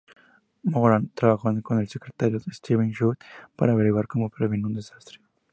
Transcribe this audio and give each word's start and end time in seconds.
Moran 0.63 1.11
trabajó 1.13 1.61
con 1.61 1.77
el 1.79 1.87
secretario 1.87 2.39
Steven 2.39 2.91
Chu 2.91 3.13
para 3.55 3.73
averiguar 3.73 4.07
cómo 4.07 4.29
prevenir 4.31 4.65
un 4.65 4.73
desastre. 4.73 5.19